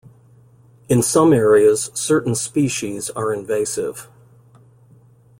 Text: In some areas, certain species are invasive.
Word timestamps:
In 0.89 1.03
some 1.03 1.31
areas, 1.31 1.91
certain 1.93 2.33
species 2.33 3.11
are 3.11 3.31
invasive. 3.31 4.09